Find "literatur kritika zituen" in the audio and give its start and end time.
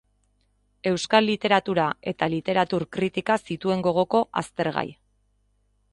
2.35-3.87